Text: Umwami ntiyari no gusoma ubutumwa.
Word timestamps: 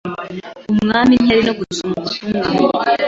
Umwami 0.71 1.13
ntiyari 1.21 1.43
no 1.47 1.53
gusoma 1.59 1.91
ubutumwa. 1.99 2.85